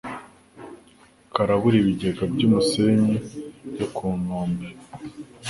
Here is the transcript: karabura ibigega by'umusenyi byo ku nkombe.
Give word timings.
karabura 1.33 1.75
ibigega 1.81 2.23
by'umusenyi 2.33 3.15
byo 3.73 3.85
ku 3.95 4.07
nkombe. 4.19 4.67